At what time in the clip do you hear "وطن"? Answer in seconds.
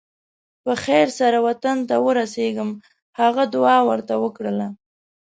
1.47-1.77